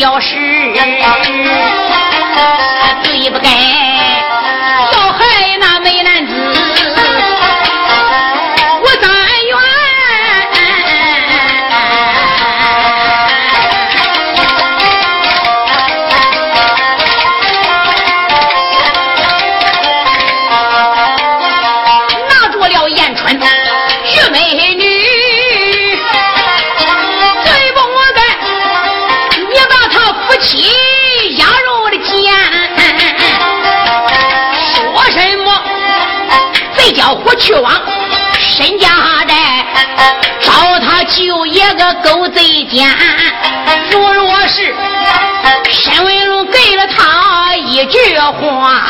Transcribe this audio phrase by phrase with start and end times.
[0.00, 0.39] 小事，
[41.70, 42.88] 这个狗贼奸。
[43.90, 44.74] 如若是
[45.70, 48.82] 沈文龙给了他一句话，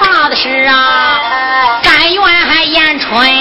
[0.00, 1.20] 怕的是啊，
[1.82, 3.39] 甘愿还延春。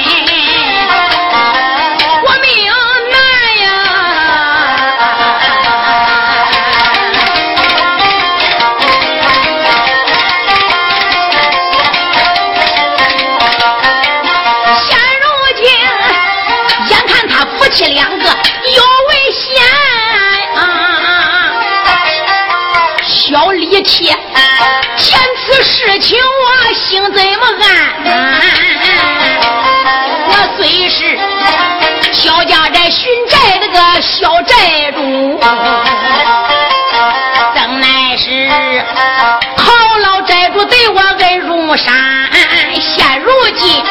[25.80, 27.66] 事情，我心怎么安？
[30.28, 31.18] 我虽是
[32.12, 35.40] 萧家寨巡寨那个小寨主，
[37.56, 38.50] 怎奈是
[39.56, 42.30] 陶老寨主对我恩如山。
[42.82, 43.82] 现如今，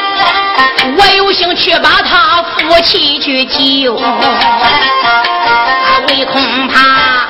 [0.99, 3.95] 我有幸去把他夫妻去救，
[6.09, 7.29] 唯恐怕难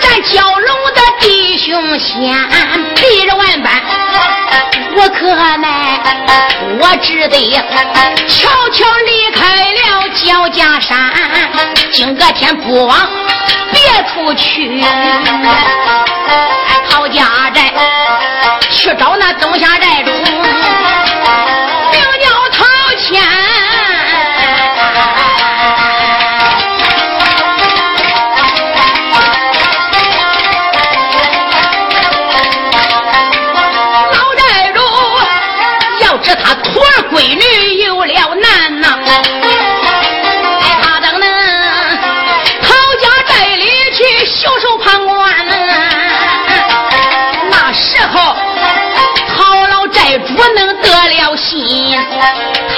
[0.00, 0.77] 战蛟龙。
[1.68, 2.48] 用先
[2.94, 3.70] 逼着万般，
[4.96, 5.26] 我可
[5.58, 6.00] 奈
[6.80, 7.60] 我只得
[8.26, 9.44] 悄悄离开
[9.74, 11.12] 了焦家山，
[11.92, 13.06] 今个天不往
[13.70, 14.82] 别处去，
[16.88, 17.70] 陶家寨
[18.70, 20.10] 去找那东夏寨主。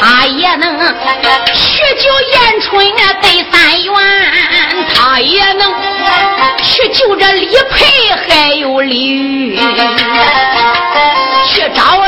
[0.00, 0.78] 他也能
[1.52, 2.84] 去救燕春
[3.22, 3.92] 得三元，
[4.94, 5.74] 他也能
[6.62, 9.56] 去救这李佩还有李玉，
[11.46, 11.99] 去找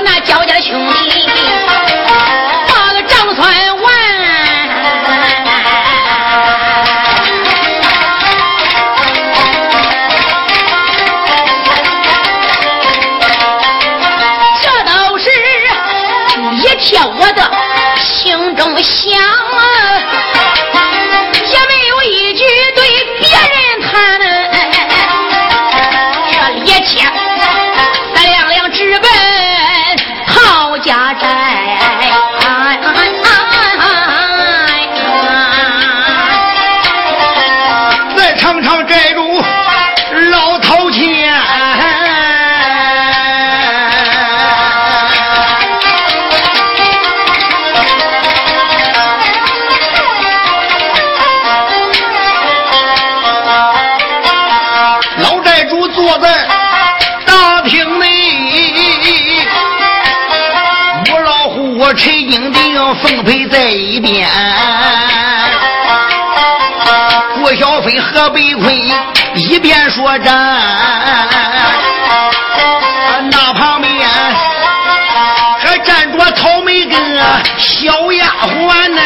[63.03, 64.29] 奉陪在一边，
[67.35, 68.73] 郭小飞和白坤
[69.35, 70.31] 一边说着，
[73.31, 74.09] 那旁边
[75.59, 76.97] 还站着草莓哥
[77.59, 79.03] 小丫鬟呢。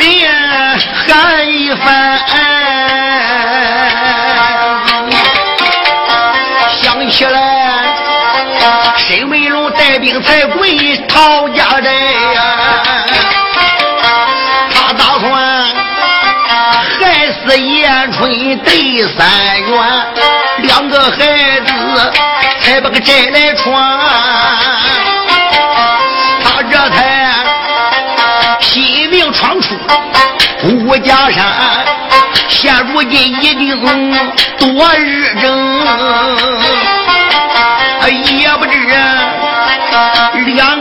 [0.00, 0.32] 念
[1.06, 2.18] 喊一番，
[6.82, 7.38] 想起来
[8.96, 12.40] 沈文龙带兵才归陶家寨呀，
[14.72, 15.28] 他打算
[16.98, 19.28] 害死延春对三
[19.60, 19.70] 元，
[20.62, 22.12] 两个孩子
[22.62, 24.00] 才把个寨来闯，
[26.42, 27.29] 他这才
[29.32, 29.74] 闯出
[30.64, 31.44] 吴家山，
[32.48, 35.80] 现如今已经多日整，
[38.38, 38.76] 也不知。
[40.54, 40.79] 两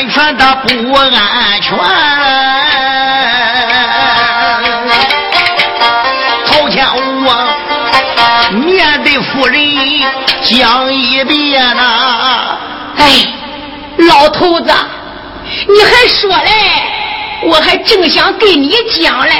[0.00, 1.76] 安全的不安全。
[6.46, 7.28] 头天我
[8.52, 9.60] 面对夫人
[10.42, 12.56] 讲一遍呐！
[12.96, 13.04] 哎，
[13.98, 14.72] 老头子，
[15.68, 16.50] 你还说嘞？
[17.42, 19.34] 我还正想跟你讲嘞。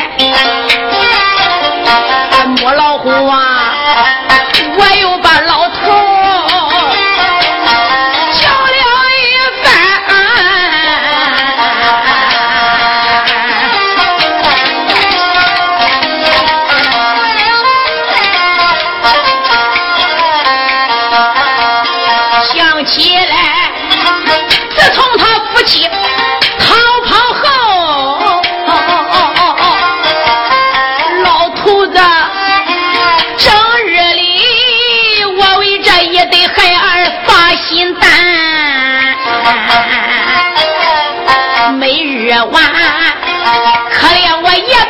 [2.45, 3.70] 母老虎啊，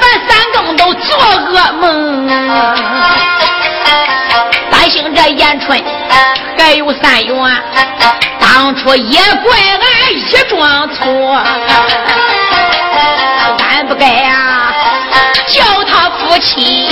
[0.00, 2.26] 们三更都做噩梦，
[4.71, 5.83] 担心这延春
[6.59, 7.37] 还有三元，
[8.38, 9.80] 当初也怪俺
[10.14, 11.37] 一桩错，
[13.59, 14.73] 俺不该呀、啊、
[15.47, 16.88] 叫他夫妻。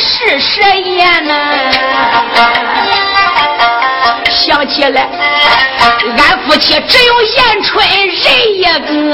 [0.00, 1.34] 是实言呢，
[4.30, 5.06] 想起来，
[6.16, 8.08] 俺夫妻只有延春人
[8.56, 8.64] 一
[9.10, 9.12] 个，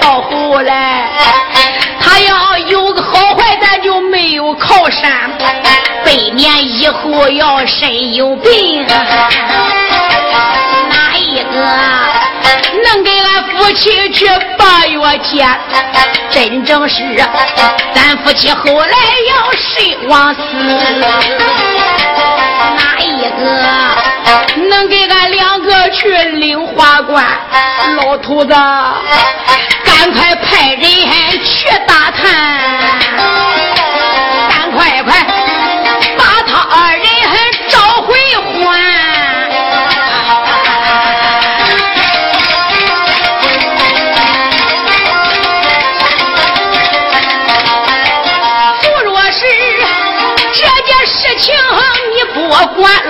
[0.00, 1.04] 到后来
[2.00, 5.30] 他要有个好坏，咱就没有靠山，
[6.04, 8.86] 百年以后要身有病，
[10.88, 12.25] 哪一个？
[12.84, 14.26] 能给俺夫妻去
[14.56, 15.46] 八月见，
[16.30, 17.02] 真正是
[17.94, 18.96] 咱夫妻后来
[19.28, 20.40] 要谁往死？
[22.76, 23.44] 哪一个
[24.68, 27.24] 能给俺两个去领花冠？
[27.96, 30.82] 老头子，赶快派人
[31.44, 32.24] 去打探，
[34.48, 35.10] 赶快快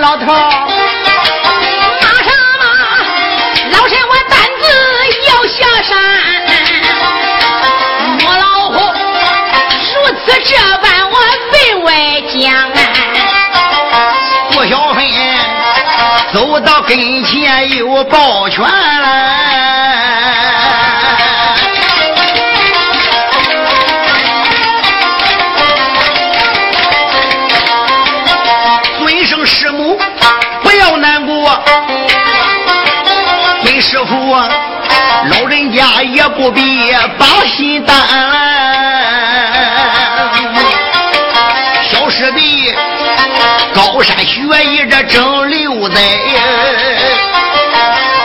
[0.07, 0.31] 老头，马
[2.23, 2.63] 上嘛，
[3.71, 4.63] 老身我担子
[5.27, 5.91] 要下山。
[8.17, 8.77] 莫老虎，
[9.83, 9.91] 如
[10.23, 11.13] 此这般我
[11.51, 11.91] 分外
[12.39, 12.39] 讲。
[14.53, 15.03] 郭小芬
[16.31, 18.63] 走到跟前又抱拳
[34.09, 37.95] 老人家也不必把心担。
[41.83, 42.73] 小师弟，
[43.73, 46.01] 高山学艺这正溜在，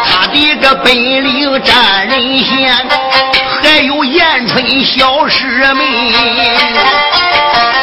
[0.04, 2.74] 他的个本领占人先，
[3.62, 5.84] 还有延春小师妹，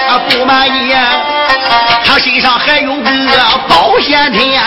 [0.09, 0.95] 啊不满意，
[2.05, 3.09] 他身上还有个
[3.67, 4.61] 保险天。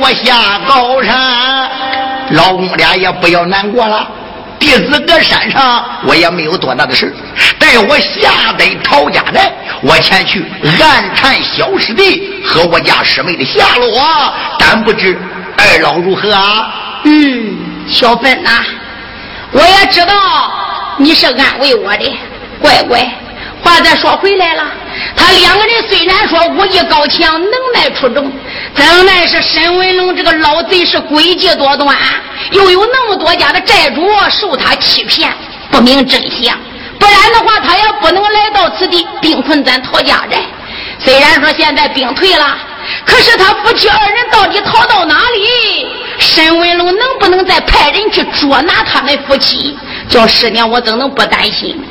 [0.00, 1.70] 我下高山，
[2.30, 4.06] 老公俩也不要难过了。
[4.58, 7.14] 弟子搁山上，我也没有多大的事。
[7.58, 10.44] 待我下得陶家寨，我前去
[10.80, 15.18] 暗探小师弟和我家师妹的下落，但不知
[15.56, 16.72] 二老如何啊？
[17.04, 18.50] 嗯，小芬呐，
[19.52, 20.14] 我也知道
[20.96, 22.18] 你是安慰我的，
[22.60, 23.06] 乖乖。
[23.62, 24.64] 话再说回来了。
[25.16, 28.30] 他两个人虽然说武艺高强，能耐出众，
[28.76, 31.96] 怎奈是沈文龙这个老贼是诡计多端，
[32.52, 35.32] 又有那么多家的债主受他欺骗，
[35.70, 36.56] 不明真相。
[36.98, 40.42] 不然的话，他也不能来到此地，兵困咱陶家寨。
[40.98, 42.56] 虽然说现在兵退了，
[43.04, 45.86] 可是他夫妻二人到底逃到哪里？
[46.18, 49.76] 沈文龙能不能再派人去捉拿他们夫妻？
[50.08, 51.82] 叫师娘，我怎能不担心？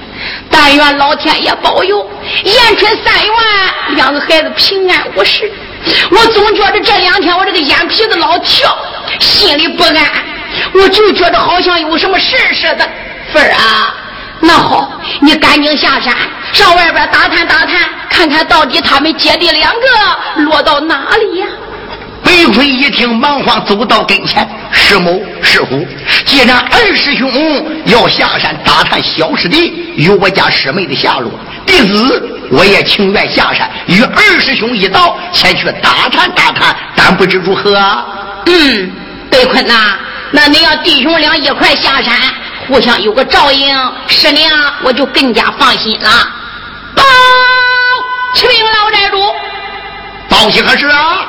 [0.49, 2.09] 但愿老天爷保佑
[2.43, 3.35] 延春三元
[3.95, 5.51] 两个孩子平安无事。
[6.11, 8.77] 我总觉得这两天我这个眼皮子老跳，
[9.19, 9.95] 心里不安，
[10.73, 12.89] 我就觉得好像有什么事似的。
[13.33, 13.95] 凤儿啊，
[14.39, 16.15] 那好，你赶紧下山，
[16.51, 21.47] 上外边打探打探，看看到底他们姐弟两个落到哪里呀？
[22.23, 25.85] 白坤一听，忙慌走到跟前：“师母、师傅，
[26.25, 27.31] 既然二师兄
[27.85, 31.31] 要下山打探小师弟与我家师妹的下落，
[31.65, 37.75] 弟子我也情愿下山与二师兄一道前去打探打探，但不知如何。”
[38.47, 38.91] 嗯，
[39.29, 39.97] 北坤呐，
[40.31, 42.13] 那你要弟兄俩一块下山，
[42.67, 43.75] 互相有个照应，
[44.07, 44.51] 师娘
[44.83, 46.09] 我就更加放心了。
[46.95, 47.03] 报，
[48.35, 49.17] 启禀老寨主，
[50.29, 51.25] 报喜何事啊？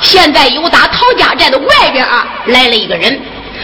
[0.00, 3.18] 现在有打陶家寨的外边啊，来了一个人，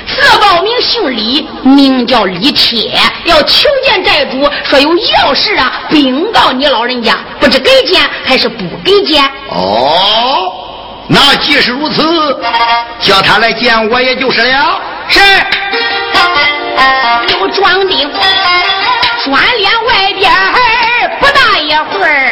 [0.07, 2.93] 自报名姓李，名叫李铁，
[3.25, 9.25] 要求见寨主，说有要事啊，禀告你老人家，不知给见还是不给见？
[9.49, 10.53] 哦，
[11.09, 12.03] 那既是如此，
[13.01, 14.81] 叫他来见我也就是了。
[15.09, 15.21] 是。
[17.29, 18.11] 有庄丁
[19.25, 20.33] 转脸外边
[21.21, 22.32] 不大一会儿，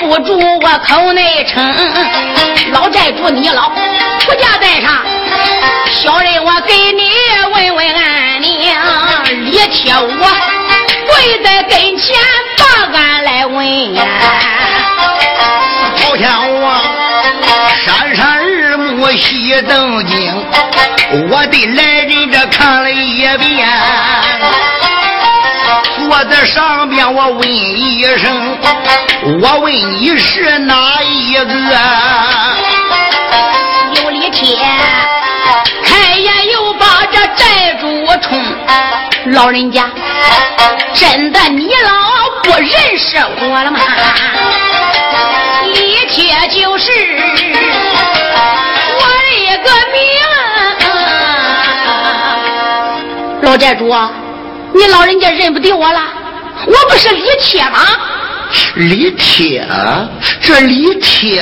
[0.00, 1.62] 不住我口内称，
[2.72, 3.70] 老寨主你老
[4.18, 5.04] 出家在上，
[5.90, 7.10] 小人我给你
[7.52, 8.74] 问问安宁。
[9.44, 10.08] 李铁我
[11.06, 12.16] 跪在跟前
[12.92, 14.02] 把俺来问呀，
[15.96, 16.82] 好像我
[17.84, 20.44] 山山日暮西登京，
[21.30, 23.68] 我的来人这看了一遍。
[26.20, 28.58] 我在上边，我问一声，
[29.40, 31.54] 我问你是哪一个？
[33.94, 34.58] 有李铁，
[35.82, 38.38] 开眼又把这债主冲。
[39.32, 39.90] 老人家，
[40.92, 41.90] 真的你老
[42.42, 43.80] 不认识我了吗？
[45.72, 46.92] 李铁就是
[48.98, 49.96] 我的个名。
[53.40, 53.90] 老债主。
[54.74, 56.00] 你老人家认不得我了，
[56.66, 57.80] 我不是李铁吗？
[58.74, 59.66] 李铁，
[60.40, 61.40] 这李铁，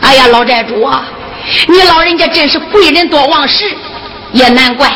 [0.00, 1.04] 哎呀，老寨主啊，
[1.68, 3.64] 你老人家真是贵人多忘事，
[4.32, 4.90] 也难怪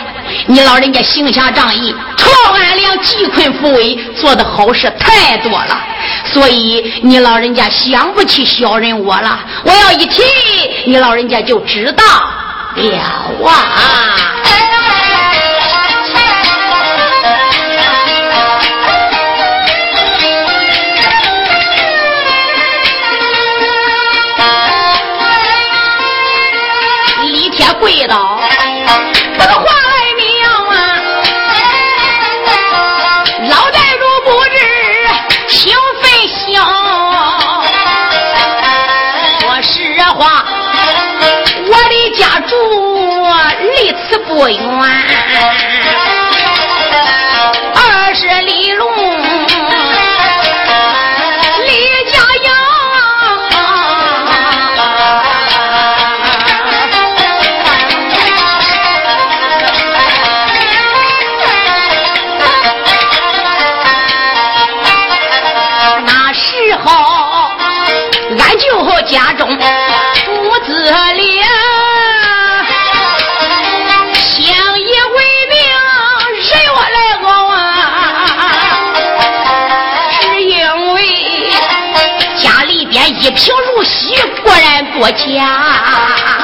[0.46, 5.81] 你老人家行侠仗义、逃安良、济困扶危，做的好事太多了，
[6.24, 9.40] 所以你老人家想不起小人我了。
[9.64, 10.22] 我要一提，
[10.87, 12.05] 你老人家就知道
[12.77, 12.98] 了
[13.46, 13.74] 啊。
[44.38, 45.78] 不远，
[85.01, 86.38] 我家。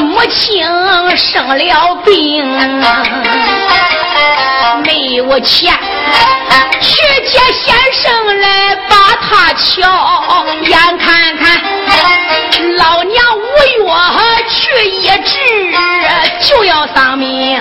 [0.00, 0.64] 母亲
[1.16, 2.44] 生了病，
[4.82, 5.72] 没有钱
[6.80, 6.90] 去
[7.24, 11.62] 接先生来把他瞧，眼看看
[12.76, 13.90] 老娘无药
[14.48, 15.38] 去医治
[16.40, 17.60] 就要丧命，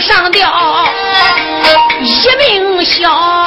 [0.00, 0.48] 上吊，
[2.00, 3.37] 一命小，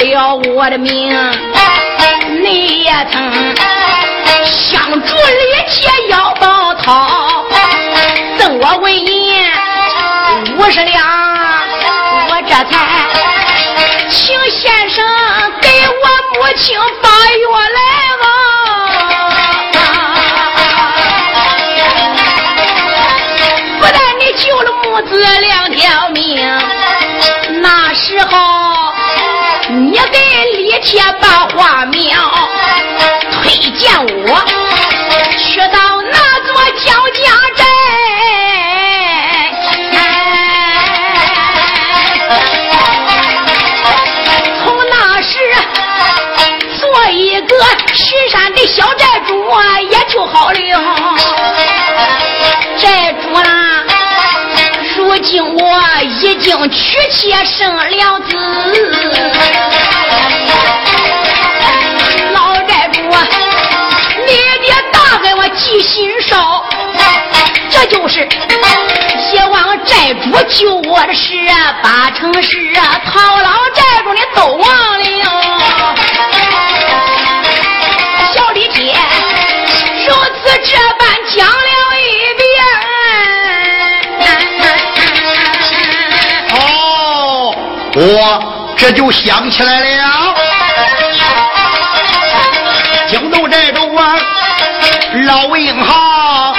[0.00, 1.14] 了我的命，
[2.42, 3.54] 你也疼。
[4.44, 7.44] 相助李姐要报讨，
[8.38, 9.44] 赠我为银
[10.56, 11.04] 五十两，
[12.28, 12.72] 我这才。
[14.08, 15.04] 请先生
[15.60, 17.08] 给我母亲把
[29.72, 30.18] 你给
[30.56, 32.18] 李铁把花苗
[33.32, 34.44] 推荐我，
[35.38, 36.52] 去到那座
[36.84, 37.22] 焦家
[37.54, 37.64] 寨，
[44.58, 45.32] 从那时
[46.80, 47.54] 做一个
[47.94, 49.32] 石山的小寨主
[49.88, 50.58] 也就好了。
[52.76, 53.84] 寨主啊，
[54.96, 55.69] 如今我
[56.02, 58.36] 已经娶妻生了子。
[62.32, 63.00] 老寨主，
[64.26, 64.32] 你
[64.62, 66.64] 爹大给我记心上，
[67.68, 68.28] 这就是
[69.18, 71.34] 希望债主救我的事，
[71.82, 72.72] 八成是
[73.04, 75.24] 套牢债主的都忘了哟。
[78.32, 78.94] 小李铁
[80.08, 81.54] 如此这般讲了
[88.12, 90.34] 我这就想起来了，
[93.08, 94.16] 京都寨主啊。
[95.26, 96.52] 老英豪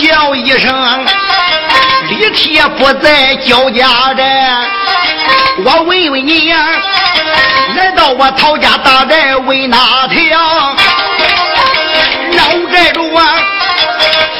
[0.00, 1.06] 叫一声，
[2.08, 4.24] 李铁不在焦家寨，
[5.64, 6.56] 我问问你呀，
[7.76, 10.74] 来到我陶家大寨为哪条？
[12.32, 13.22] 老寨主啊，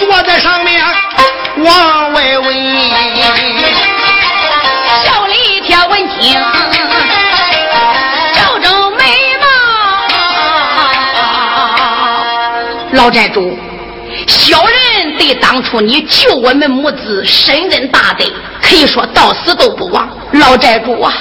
[0.01, 0.85] 坐在上面
[1.59, 3.64] 往外问。
[6.25, 7.65] 小李铁闻听。
[12.93, 13.55] 老寨主，
[14.27, 18.25] 小人对当初你救我们母子深恩大德，
[18.63, 20.09] 可以说到死都不忘。
[20.33, 21.13] 老寨主啊，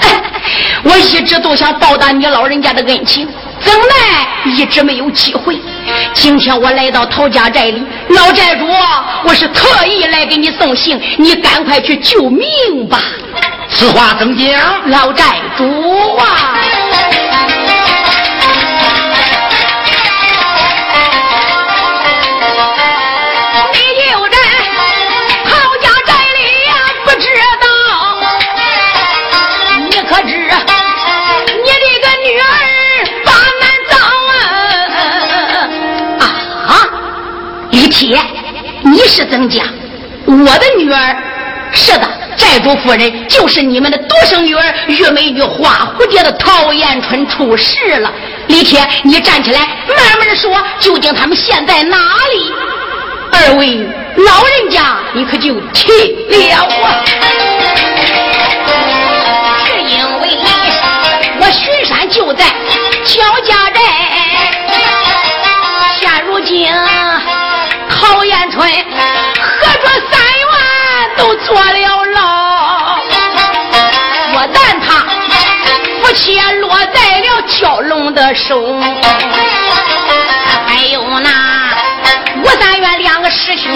[0.84, 3.28] 我一直都想报答你老人家的恩情，
[3.60, 5.60] 怎奈一直没有机会。
[6.14, 8.66] 今天我来到陶家寨里，老寨主，
[9.24, 13.02] 我是特意来给你送信，你赶快去救命吧。
[13.78, 14.90] 此话怎讲？
[14.90, 15.64] 老寨主
[16.16, 16.24] 啊
[23.72, 23.78] 你
[24.10, 24.34] 有人
[25.44, 25.50] 抛
[25.82, 26.72] 家寨里呀
[27.04, 27.26] 不知
[27.60, 27.64] 道
[29.90, 30.30] 你可知
[31.62, 32.44] 你这个女儿
[33.24, 33.28] 把
[33.60, 33.94] 门走
[36.20, 36.22] 啊
[36.68, 36.70] 啊
[37.70, 38.18] 李铁
[38.82, 39.64] 你是曾家
[40.24, 41.16] 我的女儿
[41.72, 42.15] 是的。
[42.36, 48.12] 寨主夫人就是你们的独生女儿，玉美女花蝴蝶的陶艳春出事了。
[48.48, 51.96] 李铁，你站起来，慢慢说，究竟他们现在哪
[52.32, 52.52] 里？
[53.32, 53.76] 二位
[54.16, 55.88] 老人家，你可就听
[56.28, 57.04] 了啊！
[59.66, 60.28] 是因为
[61.40, 62.44] 我巡山就在
[63.04, 63.80] 焦家寨，
[65.98, 66.72] 现如今。
[67.88, 71.78] 陶艳春合着三元都做了
[76.66, 78.80] 落在了跳龙的手，
[80.66, 81.30] 还有那
[82.42, 83.70] 吴三元两个师兄。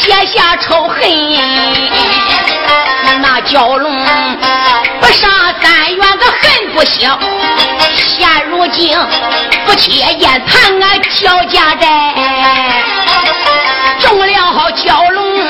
[0.00, 1.00] 结下仇恨。
[3.22, 3.94] 那蛟龙
[5.00, 5.28] 不杀
[5.60, 7.18] 三元个恨不消，
[7.96, 8.96] 现如今
[9.66, 12.14] 夫妻宴谈俺焦家寨，
[13.98, 15.40] 中了蛟龙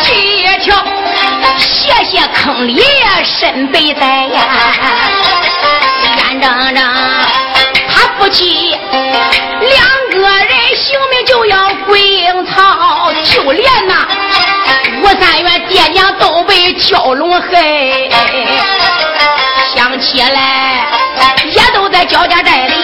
[0.00, 0.82] 几条
[1.58, 2.82] 斜下坑里
[3.22, 4.40] 身被栽呀，
[6.30, 6.82] 眼睁睁。
[8.18, 9.76] 夫妻两
[10.10, 14.06] 个人性命就要归草，就连那
[15.02, 18.08] 吴三元爹娘都被蛟龙害，
[19.74, 20.86] 想起来
[21.44, 22.74] 也都在焦家寨里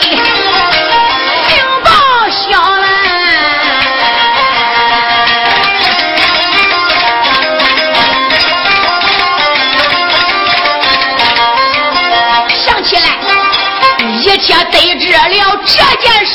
[14.43, 16.35] 且得知了这件事，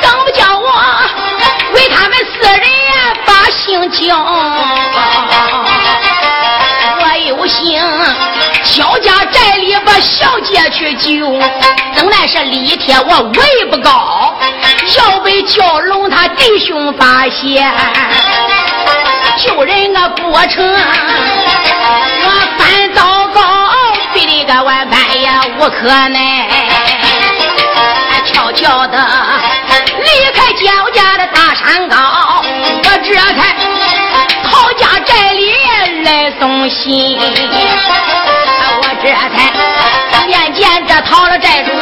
[0.00, 0.68] 怎不叫我
[1.74, 2.68] 为他们四人
[3.24, 4.16] 把姓交？
[6.98, 7.80] 我有心
[8.64, 11.40] 焦家寨里把小姐去救，
[11.94, 14.36] 怎奈是李铁我位不高，
[14.98, 17.72] 要被蛟龙他弟兄发现，
[19.38, 20.66] 救人个过程
[22.24, 23.15] 我反倒。
[24.46, 25.28] 个万般也
[25.58, 26.46] 无可奈，
[28.24, 28.96] 悄悄的
[29.98, 33.56] 离开焦家的大山岗，我这才
[34.44, 35.52] 逃家寨里
[36.04, 37.18] 来送信，
[38.80, 39.50] 我这才
[40.26, 41.72] 面见这逃了债主。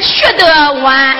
[0.00, 1.17] 去的晚。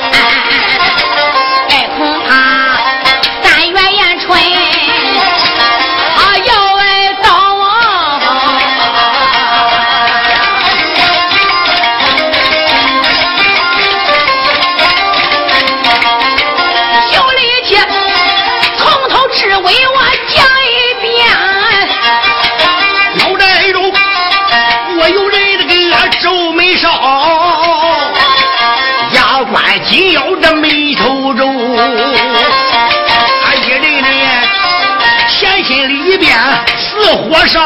[37.16, 37.60] 火烧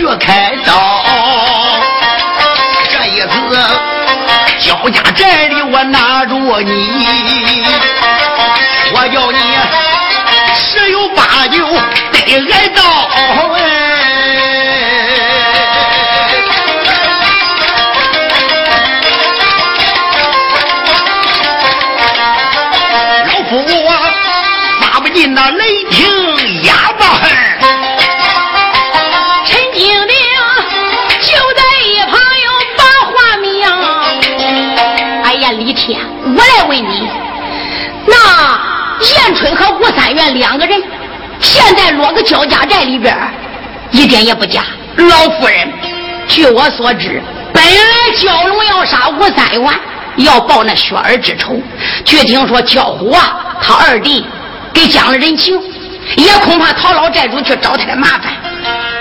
[0.00, 1.04] 去开刀。
[2.90, 3.30] 这一次
[4.58, 7.66] 焦家寨里我拿着你，
[8.94, 9.38] 我叫你
[10.54, 11.66] 十有八九
[12.12, 12.18] 得
[12.50, 12.80] 挨刀。
[39.34, 40.82] 春和吴三元两个人，
[41.40, 43.16] 现在落个焦家寨里边，
[43.90, 44.62] 一点也不假。
[44.96, 45.72] 老夫人，
[46.28, 49.70] 据我所知，本来焦龙要杀吴三元，
[50.16, 51.60] 要报那雪儿之仇，
[52.04, 54.24] 却听说焦虎啊，他二弟。
[54.72, 55.60] 给讲了人情，
[56.16, 58.32] 也恐怕陶老寨主去找他的麻烦。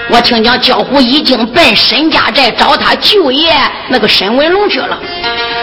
[0.10, 3.54] 我听讲焦虎已经奔沈家寨找他舅爷
[3.88, 4.98] 那个沈文龙去了。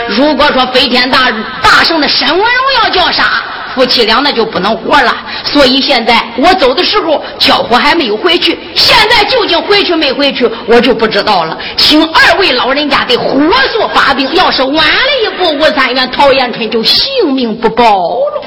[0.08, 1.28] 如果说飞天大
[1.60, 3.42] 大圣的沈文龙要叫杀，
[3.76, 5.14] 夫妻俩那就不能活了。
[5.44, 8.58] 所以现在我走的时候，焦虎还没有回去。
[8.74, 11.56] 现在究竟回去没回去，我就不知道了。
[11.76, 13.38] 请二位老人家得火
[13.70, 18.42] 速发兵，要是晚了一步，吴三元、陶延春就性命不保了。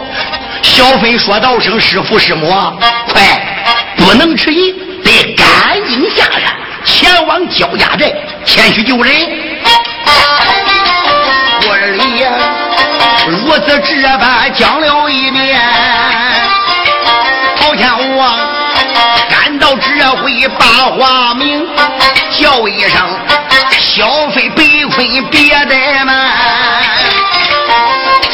[0.63, 2.48] 小飞说道声：“师父师母，
[3.08, 3.22] 快，
[3.96, 8.13] 不能迟疑，得赶紧下山，前往焦家寨，
[8.44, 9.13] 前去救人。”
[11.62, 12.32] 我儿李呀，
[13.28, 15.60] 如此这般讲了一遍，
[17.58, 18.38] 陶天王
[19.30, 21.68] 感到这回把话明，
[22.32, 23.08] 叫一声
[23.80, 26.32] ：“小飞北坤别怠慢。”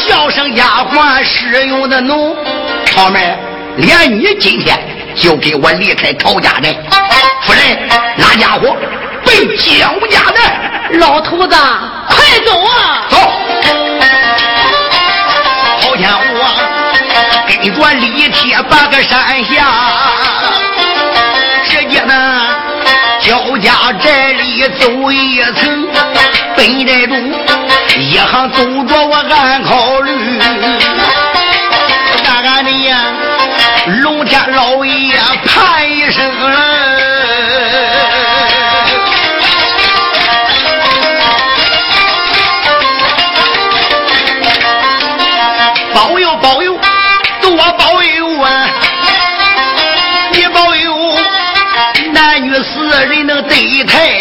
[0.08, 2.38] 叫声丫鬟使用的奴，
[2.86, 3.36] 涛妹，
[3.78, 4.80] 连你今天
[5.16, 6.74] 就给我离开陶家寨。
[7.42, 8.78] 夫人，那家伙
[9.26, 10.62] 奔焦家寨。
[11.00, 11.56] 老头子，
[12.08, 13.08] 快走啊！
[13.10, 13.18] 走。
[15.96, 16.44] 陶天王
[17.48, 19.66] 跟着李铁八个山下，
[21.64, 22.48] 直接呢
[23.22, 23.72] 焦家
[24.04, 25.88] 寨里走一层，
[26.58, 27.16] 奔寨路。
[27.98, 30.38] 一行走着我暗考虑，
[32.28, 32.98] 俺俺的呀，
[34.04, 35.15] 龙天老爷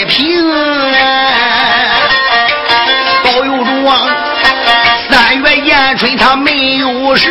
[0.05, 0.45] 得太平。
[5.11, 7.31] 三月延春他没有事，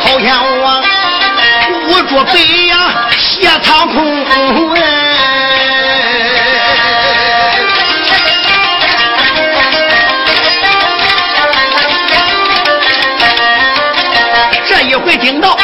[0.00, 0.82] 好像我
[1.88, 2.76] 捂住北呀
[3.18, 4.24] 斜苍空
[14.66, 15.56] 这一回听到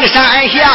[0.00, 0.67] 个山下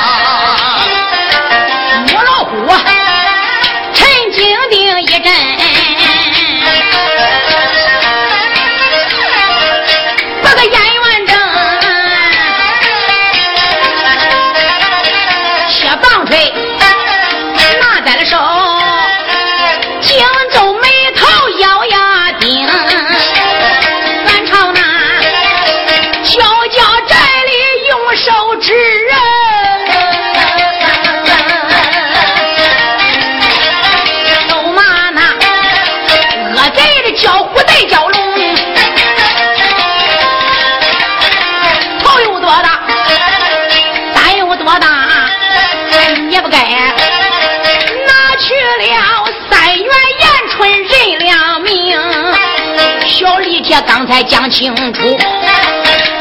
[53.86, 55.02] 刚才讲清楚，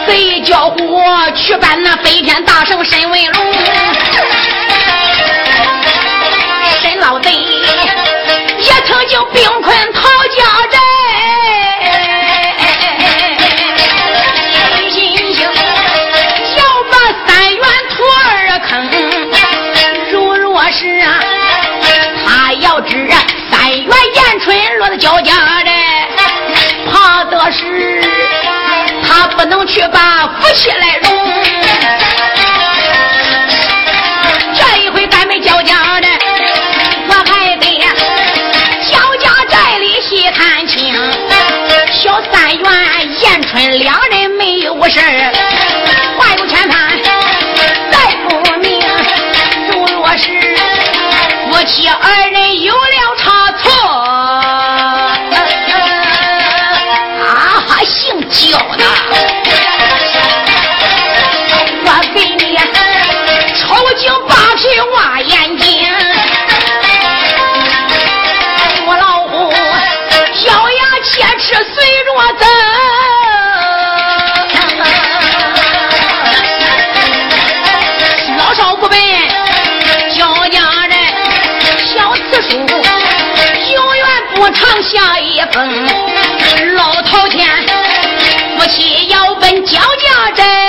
[0.07, 3.53] 贼叫我去办那飞天大圣沈文龙，
[6.81, 10.79] 沈老贼也曾经兵困陶家寨，
[14.91, 15.45] 心想
[16.57, 16.95] 要把
[17.27, 18.71] 三元土儿坑。
[20.11, 21.21] 如若是啊，
[22.27, 23.09] 他要知
[23.51, 25.33] 三元延春落到焦家
[29.65, 31.11] 去把夫妻来融，
[34.55, 36.09] 这一回咱们交家的，
[37.09, 37.79] 我还得
[38.91, 40.93] 交家寨里细看清，
[41.93, 42.65] 小三元
[43.21, 44.22] 燕春两人。
[71.53, 71.75] 这随
[72.05, 72.47] 着走
[78.39, 78.99] 老少不奔
[80.09, 80.97] 小家人
[81.79, 85.87] 小慈叔永远不长下一封。
[86.75, 87.47] 老头天
[88.57, 90.62] 夫妻要奔焦家镇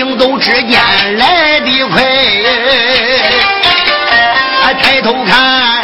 [0.00, 0.80] 行走之间
[1.18, 2.02] 来得快，
[4.82, 5.82] 抬头看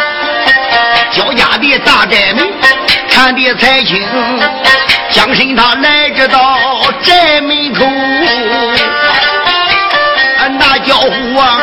[1.11, 2.51] 焦家的大宅门，
[3.11, 4.03] 看得才清。
[5.11, 6.59] 江神他来至到
[7.03, 7.85] 宅门口，
[10.59, 11.61] 那叫虎啊，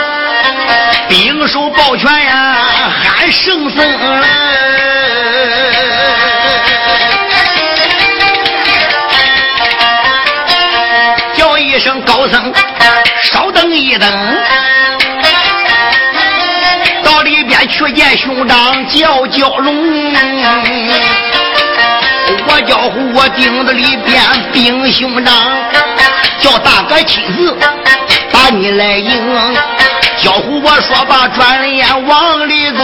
[1.10, 2.56] 兵手抱拳呀，
[3.04, 3.84] 喊圣僧。
[12.34, 12.52] 声，
[13.22, 14.10] 稍等一等，
[17.04, 19.76] 到里边去见兄长叫蛟龙。
[22.48, 24.20] 我叫呼我盯着里边
[24.52, 25.36] 兵兄长，
[26.40, 27.56] 叫大哥亲自
[28.32, 29.56] 把你来迎。
[30.18, 32.84] 叫呼我说罢转眼往里走，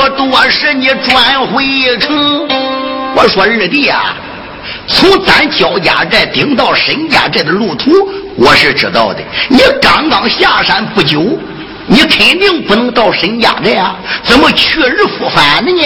[0.00, 2.48] 去不多时你转回城？
[3.14, 4.16] 我说二弟啊，
[4.86, 7.90] 从咱焦家寨顶到沈家寨的路途，
[8.36, 9.20] 我是知道的。
[9.48, 11.38] 你刚刚下山不久，
[11.86, 13.96] 你肯定不能到沈家寨啊？
[14.22, 15.82] 怎么去而复返的呢？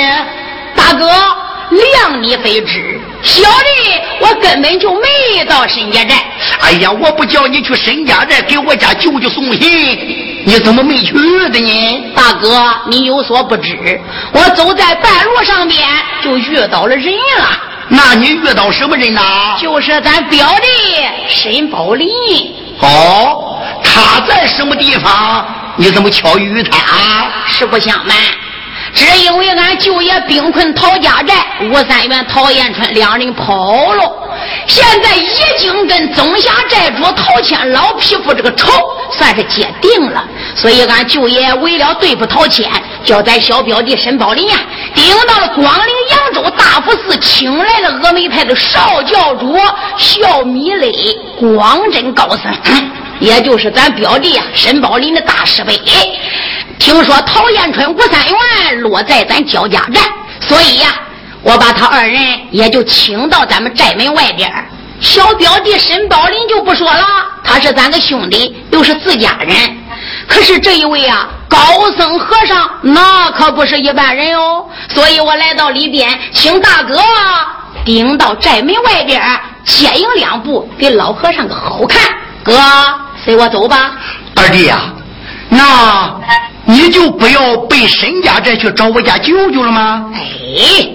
[0.77, 1.07] 大哥，
[1.71, 3.01] 量你非知。
[3.23, 6.15] 小的，我根本就没到沈家寨。
[6.61, 12.13] 哎呀，我不叫你去沈家寨给我家舅舅送信，你怎么没去的呢？
[12.15, 14.01] 大哥，你有所不知，
[14.33, 15.81] 我走在半路上边
[16.23, 17.49] 就遇到了人了。
[17.89, 19.57] 那你遇到什么人呐？
[19.61, 20.69] 就是咱表弟
[21.29, 22.09] 沈宝林。
[22.81, 25.47] 哦，他在什么地方？
[25.77, 26.79] 你怎么巧遇他？
[27.47, 28.17] 实不相瞒。
[28.93, 34.13] 只因为俺舅爷兵困陶家寨，吴三元、陶延春两人跑了，
[34.67, 35.27] 现在已
[35.59, 38.71] 经跟总辖寨主陶谦老匹夫这个仇
[39.11, 40.25] 算是结定了。
[40.55, 42.71] 所以俺舅爷为了对付陶谦，
[43.05, 44.57] 叫咱小表弟沈宝林呀，
[44.95, 49.59] 顶到了广陵扬州大佛寺，请来了峨眉派的少教主
[49.99, 50.93] 笑米勒
[51.37, 55.77] 光真高僧，也就是咱表弟呀沈宝林的大师辈。
[56.79, 60.01] 听说陶延春、吴三元落在咱焦家寨，
[60.41, 60.95] 所以呀，
[61.43, 64.51] 我把他二人也就请到咱们寨门外边。
[65.01, 67.05] 小表弟沈宝林就不说了，
[67.43, 69.57] 他是咱个兄弟，又是自家人。
[70.27, 71.59] 可是这一位啊，高
[71.97, 74.67] 僧和尚那可不是一般人哦。
[74.89, 76.99] 所以我来到里边，请大哥
[77.85, 79.23] 顶到寨门外边
[79.65, 82.01] 接应两步，给老和尚个好看。
[82.43, 82.55] 哥，
[83.25, 83.93] 随我走吧。
[84.37, 84.81] 二弟呀，
[85.49, 86.21] 那。
[86.67, 90.11] 你就不要奔沈家寨去找我家舅舅了吗？
[90.15, 90.89] 哎，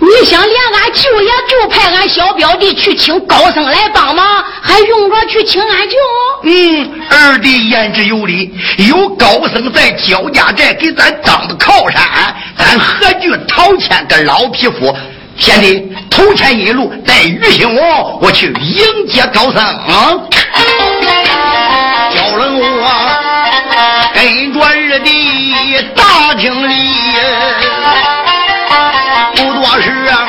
[0.00, 5.96] 你想连俺舅爷就派俺小表弟去请高僧来帮忙，还用着去请俺舅？
[6.44, 8.54] 嗯，二弟言之有理，
[8.88, 12.00] 有高僧在焦家寨给咱当的靠山，
[12.56, 14.96] 咱何惧陶谦个老匹夫？
[15.36, 20.12] 贤弟，头前一路带于兴我，我去迎接高僧啊！
[22.12, 22.88] 焦人我。
[24.14, 26.74] 跟着二弟大厅里，
[29.70, 30.26] 那是啊，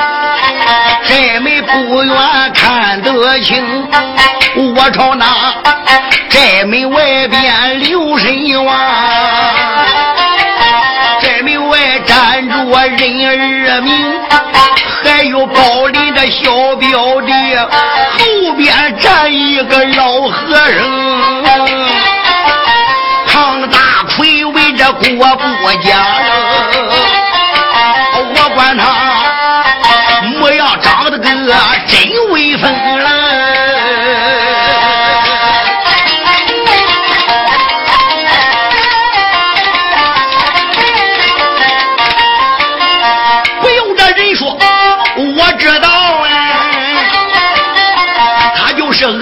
[1.08, 2.14] 寨门不远
[2.54, 3.88] 看得清，
[4.76, 5.26] 我朝那
[6.30, 8.78] 寨门外边留神望，
[11.22, 12.58] 寨门外站着
[12.90, 13.94] 人儿明，
[15.06, 17.32] 还有宝林的小表弟，
[17.62, 20.99] 后边站一个老和尚。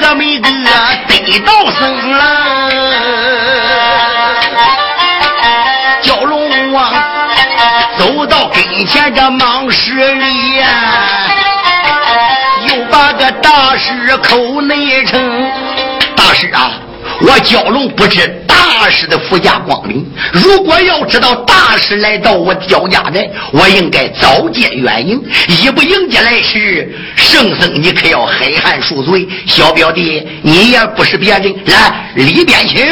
[0.08, 2.72] 的妹子啊，得到生了，
[6.02, 6.94] 蛟龙王
[7.98, 10.70] 走到跟前，这忙施礼呀，
[12.70, 15.52] 又把个大师口内称，
[16.16, 16.72] 大师啊，
[17.20, 18.47] 我蛟龙不知。
[18.80, 25.20] 大师的福家光临，如果要知道大师来到我焦家寨，我应该早见远迎。
[25.48, 29.28] 一不迎接来时，圣僧你可要黑汗赎罪。
[29.48, 32.86] 小表弟，你也不是别人，来里边请。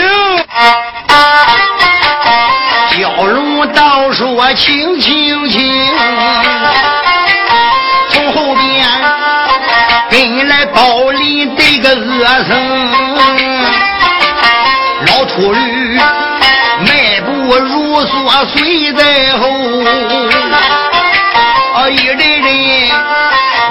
[2.90, 5.88] 蛟龙道说：“请请请，
[8.10, 8.84] 从后边
[10.10, 12.56] 跟来包里这个恶僧。”
[15.08, 15.60] 老秃驴
[17.96, 19.04] 步如梭，随在
[19.38, 19.48] 后，
[21.74, 22.89] 啊，一人人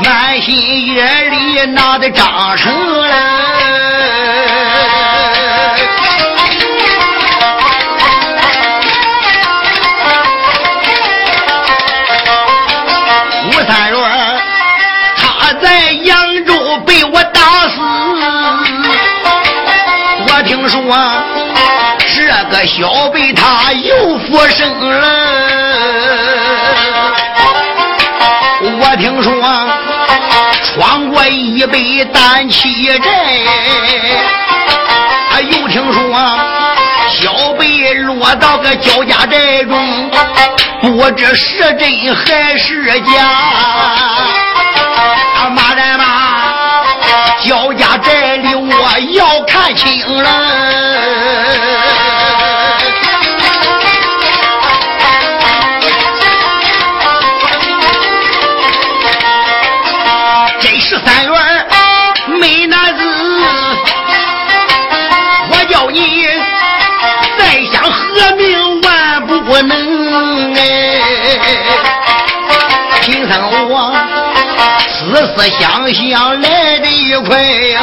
[0.02, 0.56] 满心
[0.94, 2.72] 眼里，拿的张成
[3.02, 3.43] 了
[22.66, 25.06] 小辈他又复生了，
[28.62, 29.30] 我听说
[30.62, 33.04] 闯过一杯丹气寨，
[35.50, 36.00] 又听说
[37.10, 40.10] 小辈落到个焦家寨中，
[40.80, 43.12] 不知是真还是假。
[45.54, 46.04] 马人马，
[47.44, 50.30] 焦家寨里我要看清了。
[75.36, 77.82] 思思想想来得快呀，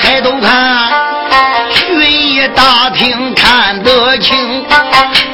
[0.00, 0.90] 抬头看
[1.72, 4.66] 巡一大厅看得清，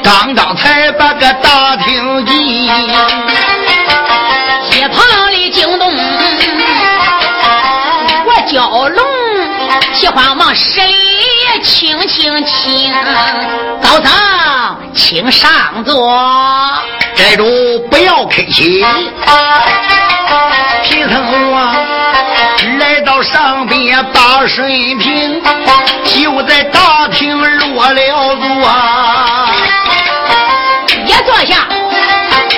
[0.01, 2.67] 刚刚才把个大厅进，
[4.69, 5.91] 街旁里惊动，
[8.25, 9.05] 我蛟龙
[9.93, 10.93] 喜欢往十里。
[11.61, 12.91] 请请请，
[13.81, 14.11] 高僧
[14.93, 15.93] 请上座。
[17.15, 18.83] 寨主不要客气。
[20.83, 21.75] 贫僧啊，
[22.79, 25.41] 来到上边把水平，
[26.05, 28.45] 就在大厅落了座。
[31.05, 31.67] 也坐下。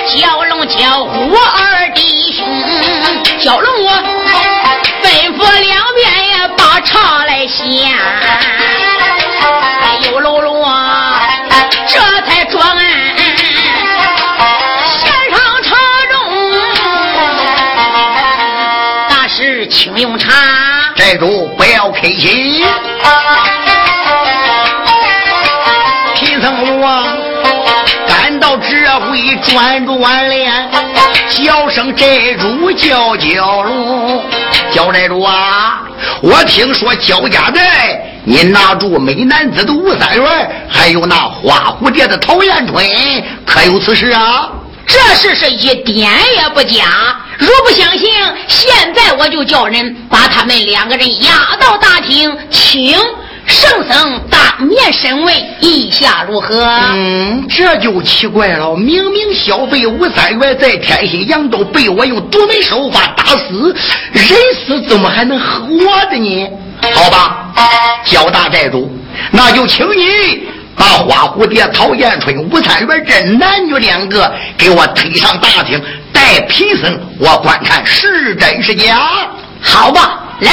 [0.08, 2.46] 蛟龙叫呼二弟兄，
[3.40, 3.92] 蛟龙我
[5.02, 5.04] 吩
[5.36, 7.92] 咐两边呀，把茶来献。
[21.16, 22.62] 寨主不要客气。
[26.14, 27.02] 贫僧我
[28.06, 30.70] 赶到这回转转脸，
[31.30, 34.22] 叫声寨主叫叫龙，
[34.70, 35.82] 叫寨主啊！
[36.20, 42.84] 我听说焦家寨，你拿住美男子的吴三元，还有那花蝴蝶的陶艳春，
[43.46, 44.50] 可有此事啊？
[44.86, 46.84] 这事是一点也不假。
[47.38, 48.08] 如不相信，
[48.48, 52.96] 现在我就叫人把他们两个人押到大厅，请
[53.46, 56.64] 圣僧当面审问，意下如何？
[56.92, 58.74] 嗯，这就奇怪了。
[58.74, 63.74] 明明小辈吴三元在天心扬州被我用独门手法打死，
[64.12, 64.24] 人
[64.54, 65.76] 死怎么还能活
[66.10, 66.50] 的呢？
[66.94, 67.52] 好吧，
[68.04, 68.90] 焦大寨主，
[69.30, 75.80] 那就请你把花蝴蝶、陶艳春、吴三元这男女两个给我推上大厅，
[76.26, 78.98] 带贫僧我观看是真是假。
[79.62, 80.50] 好吧，来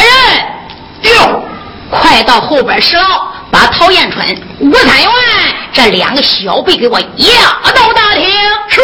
[1.02, 1.44] 人，哟，
[1.90, 3.04] 快到后边石牢，
[3.50, 4.24] 把陶彦春、
[4.60, 5.10] 吴三元
[5.74, 8.30] 这两个小辈给我押到大厅。
[8.70, 8.82] 是。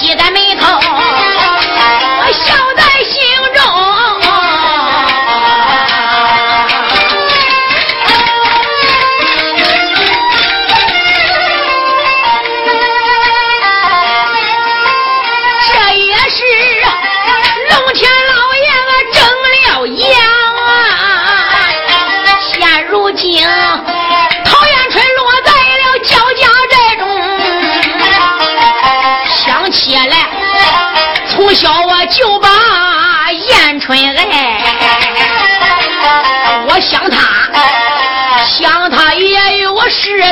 [0.00, 0.23] 西的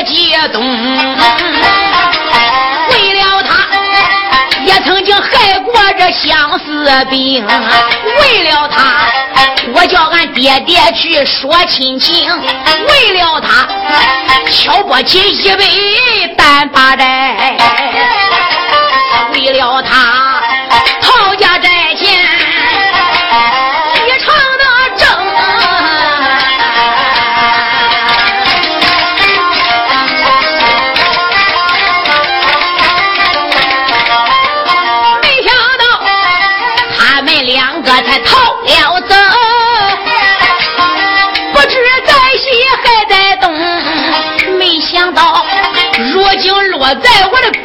[0.04, 0.60] 世界动。
[2.90, 3.68] 为了他，
[4.64, 7.46] 也曾经害过这相思病。
[7.46, 9.06] 为了他，
[9.72, 12.28] 我叫俺爹爹去说亲情。
[12.88, 13.68] 为了他，
[14.46, 15.64] 挑拨起一杯
[16.36, 17.56] 单把债。
[19.32, 20.42] 为了他，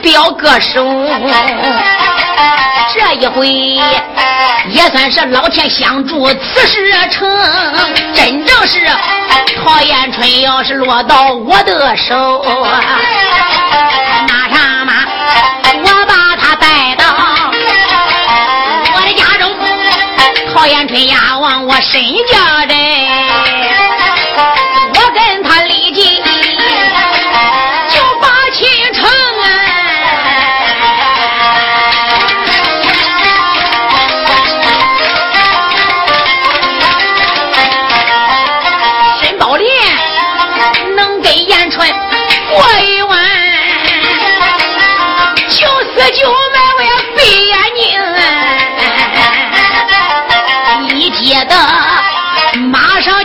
[0.08, 0.86] 表哥手，
[2.95, 3.45] 这一回
[4.70, 7.28] 也算是老天相助，此事成。
[8.14, 8.88] 真正是
[9.62, 12.41] 陶延春要是落到我的手，
[14.30, 14.93] 那啥嘛，
[15.84, 17.03] 我把他带到
[18.95, 19.53] 我的家中，
[20.55, 22.01] 陶延春呀往我身
[22.32, 22.76] 家寨。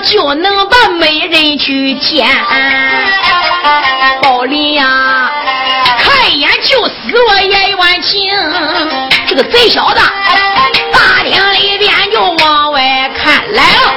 [0.03, 2.29] 就能把美人去见，
[4.21, 5.31] 宝林呀，
[5.99, 6.95] 看一眼就死
[7.29, 8.29] 我也冤情。
[9.27, 10.01] 这个贼小子，
[10.93, 13.95] 大厅里边就往外看来了，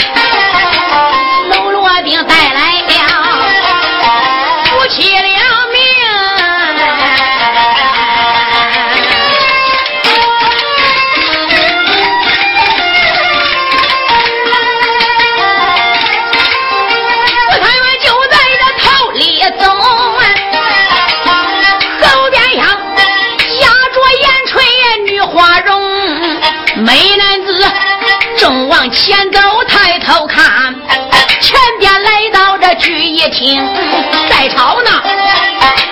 [34.30, 34.90] 在朝呢。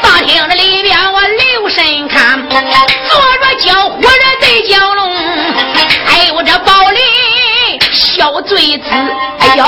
[0.01, 4.03] 大厅这里边我留神看，坐着叫活人
[4.39, 5.01] 对蛟龙，
[6.05, 7.01] 还有这宝林
[7.91, 8.85] 小醉子，
[9.39, 9.65] 哎呦，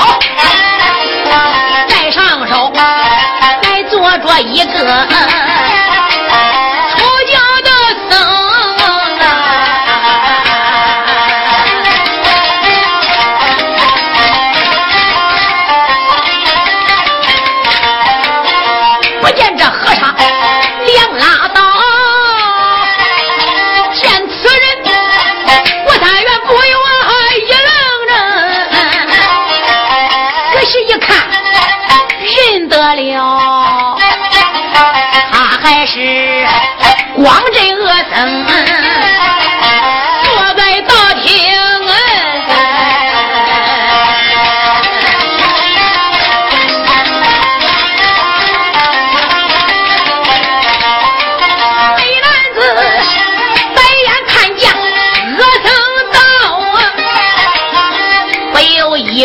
[1.88, 2.72] 在上手
[3.62, 5.06] 再坐着一个。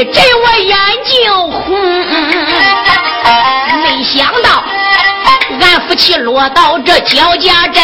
[0.01, 0.75] 一阵我眼
[1.05, 1.77] 睛红。
[3.83, 4.63] 没想到
[5.59, 7.83] 俺夫妻落到这焦家寨，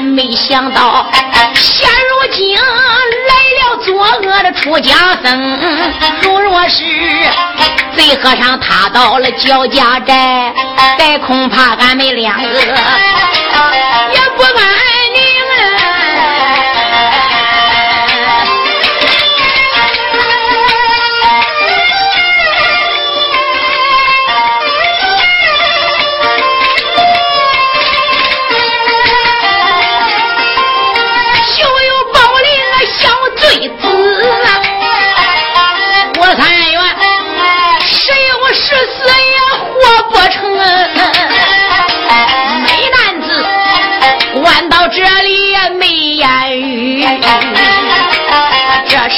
[0.00, 1.06] 没想到
[1.54, 5.60] 现如今来了作恶的出家僧。
[6.22, 6.86] 如若是
[7.94, 10.54] 贼和尚他到了焦家寨，
[10.98, 12.64] 再恐怕俺们两个也
[14.36, 14.79] 不安。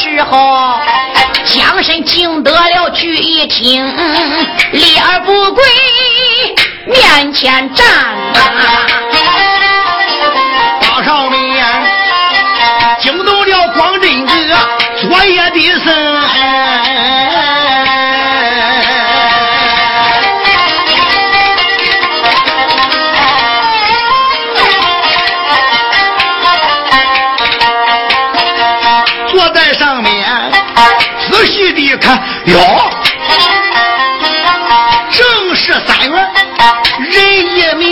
[0.02, 0.74] 时候，
[1.44, 3.86] 将身惊得了聚义厅，
[4.72, 5.62] 立而不跪，
[6.86, 7.86] 面前站。
[10.80, 11.62] 大少爷
[13.00, 14.32] 惊动了光真的
[15.78, 17.21] 事。
[31.96, 32.58] 看，哟，
[35.10, 36.30] 正是三元
[36.98, 37.14] 人
[37.56, 37.86] 一名。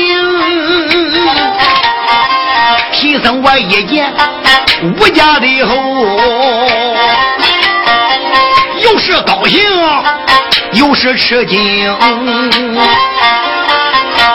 [2.92, 4.12] 贫僧我一见
[4.82, 5.74] 吴家的后，
[8.78, 9.62] 又是高兴，
[10.72, 11.96] 又是吃惊。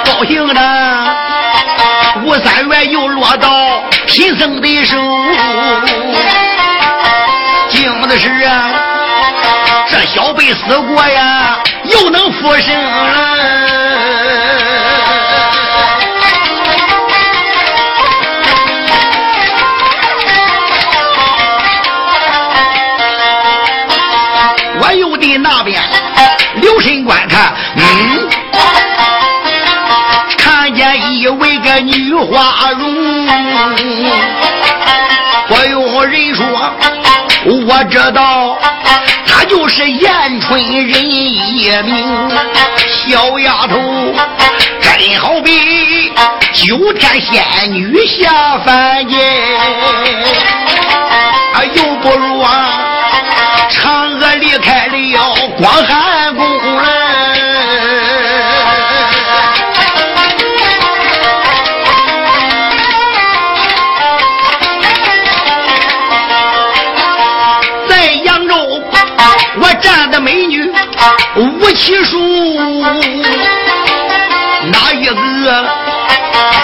[0.03, 0.61] 高兴的
[2.23, 4.97] 吴三元又落到贫僧的手。
[7.69, 8.71] 惊的是啊，
[10.05, 13.09] 小辈死过呀，又能复生了。
[24.79, 25.81] 我又的那边
[26.61, 28.29] 留神观看，嗯，
[30.37, 33.27] 看见一位个女花容，
[35.47, 36.45] 不用人说。
[37.47, 38.44] 我知道，
[39.55, 42.29] 就是燕春人一名
[42.89, 43.77] 小丫头，
[44.81, 46.11] 真好比
[46.51, 49.17] 九天仙女下凡间，
[51.53, 52.84] 啊，又不如啊，
[71.65, 72.19] 吴奇书，
[74.71, 75.65] 哪一个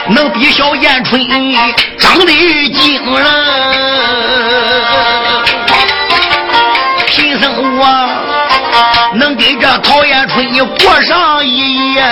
[0.10, 1.20] 能比小燕春
[1.98, 2.32] 长得
[2.70, 3.30] 精了？
[7.08, 7.88] 贫僧我
[9.16, 12.04] 能给这陶燕春过上一夜，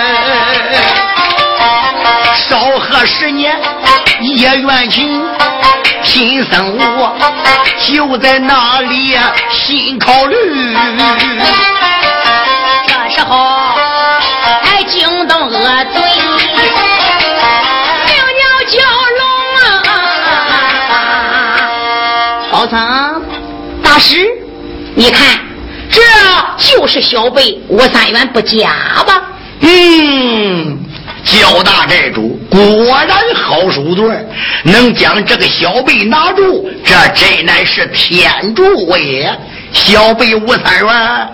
[2.34, 3.56] 少喝十年
[4.20, 5.22] 也愿情。
[6.02, 7.16] 贫僧我
[7.78, 9.16] 就在那里
[9.52, 10.74] 心考虑。
[13.10, 13.36] 时候，
[14.62, 15.50] 还惊动恶
[15.92, 16.02] 嘴，
[18.06, 18.72] 命鸟蛟
[19.18, 19.22] 龙
[19.58, 20.96] 啊！
[22.52, 23.20] 宝藏
[23.82, 24.26] 大师，
[24.94, 25.38] 你看，
[25.90, 26.00] 这
[26.58, 28.70] 就是小辈吴三元不假
[29.06, 29.22] 吧？
[29.60, 30.78] 嗯，
[31.24, 32.60] 焦大寨主果
[33.06, 34.24] 然好手段，
[34.62, 39.36] 能将这个小辈拿住，这真乃是天助我也。
[39.72, 41.28] 小辈吴三元。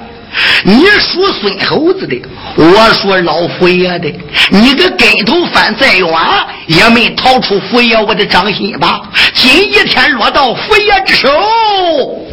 [0.64, 2.22] 你属孙猴子的，
[2.56, 4.12] 我属老佛爷的。
[4.50, 6.08] 你个跟头翻再远，
[6.66, 9.02] 也没逃出佛爷我的掌心吧？
[9.34, 11.28] 今一天落到佛爷之手，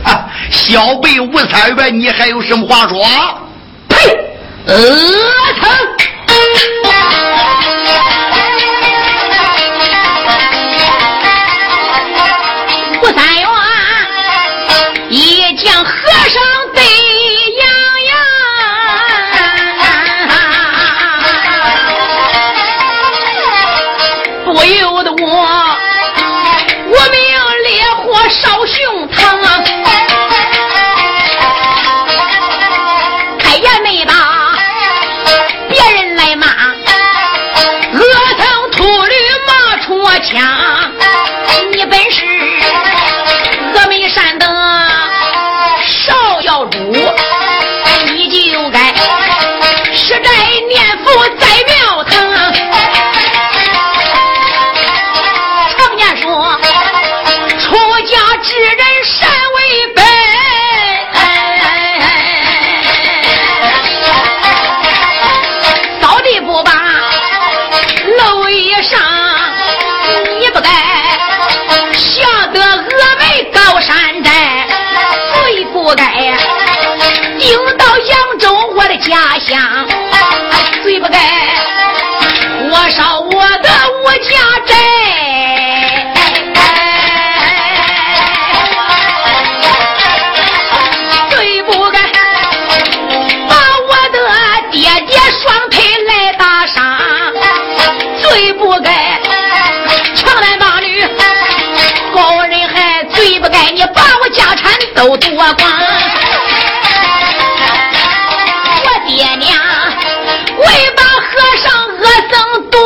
[0.04, 3.06] 啊，小辈吴三元，你还有什么话说？
[3.88, 3.96] 呸！
[4.66, 4.76] 呃，
[5.60, 5.70] 疼！
[58.44, 58.76] 知人
[59.06, 59.58] 善为
[59.96, 60.04] 本，
[66.02, 66.72] 扫地不把
[68.18, 68.98] 漏衣裳，
[70.40, 70.70] 你不该，
[71.98, 74.68] 下得峨眉高山寨，
[75.34, 76.04] 最不该，
[77.40, 79.88] 顶到扬州我的家乡。
[104.96, 105.70] 都多光，
[108.84, 109.60] 我爹娘
[110.58, 110.66] 为
[110.96, 111.66] 把和尚
[111.98, 112.34] 恶僧
[112.70, 112.80] 多，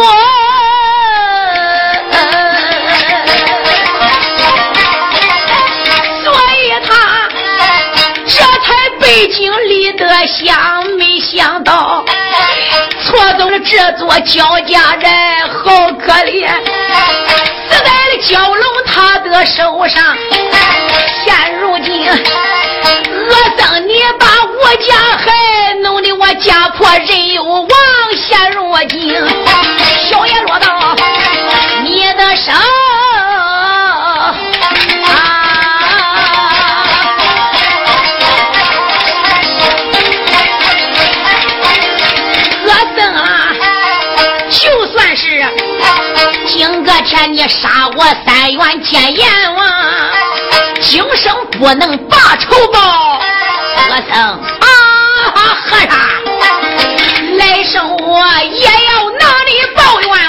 [6.23, 6.89] 所以他
[8.25, 8.65] 这才
[8.99, 12.05] 背井离德想，没想到
[13.03, 16.47] 错走了这座焦家寨，好可怜，
[17.69, 20.17] 死在了蛟龙他的手上，
[21.25, 21.56] 现。
[21.77, 27.69] 如今，恶僧你把我家害，弄得我家破人有亡。
[28.15, 29.13] 现如今，
[30.09, 30.95] 小爷落到
[31.83, 32.51] 你的手。
[46.49, 49.76] 今个天你杀我三元见阎王，
[50.89, 52.79] 今生不能把仇报。
[53.89, 54.39] 和尚啊，
[55.35, 55.89] 和尚，
[57.37, 60.26] 来生我也要拿你报怨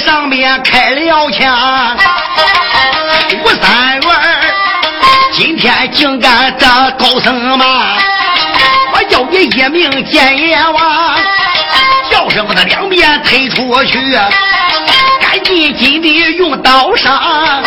[0.00, 1.96] 上面开了枪，
[3.42, 4.10] 吴三元
[5.32, 6.66] 今天竟敢这
[6.98, 7.96] 高僧吗？
[8.92, 11.16] 我要你一命见阎王，
[12.10, 14.18] 叫声我的两边推出去，
[15.20, 17.60] 赶紧紧地用刀杀。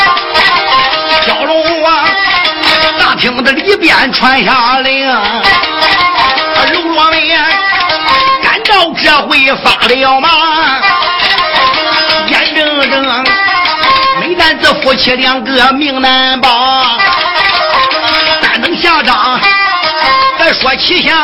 [1.26, 2.06] 小龙王
[3.00, 5.20] 大厅的里边传下令，喽
[6.96, 7.20] 啰们，
[8.42, 10.30] 赶到这回发了吗？
[14.20, 16.50] 没咱这夫妻两个命难保，
[18.42, 19.40] 但能下章，
[20.38, 21.18] 再说气象。